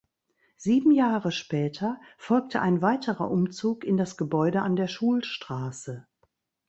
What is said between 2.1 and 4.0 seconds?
folgte ein weiterer Umzug in